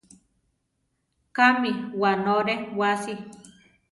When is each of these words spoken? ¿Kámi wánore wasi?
¿Kámi 1.35 1.71
wánore 2.01 2.55
wasi? 2.79 3.13